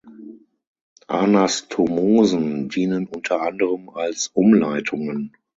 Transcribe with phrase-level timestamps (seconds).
[1.09, 5.37] Anastomosen dienen unter anderem als Umleitungen.